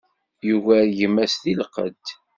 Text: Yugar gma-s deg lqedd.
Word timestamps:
Yugar 0.49 0.85
gma-s 0.97 1.33
deg 1.45 1.55
lqedd. 1.65 2.05